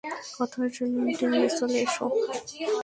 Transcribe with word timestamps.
কথা 0.37 0.61
শোনো, 0.75 0.99
টিমে 1.17 1.39
চলে 1.57 1.77
এসো। 1.85 2.05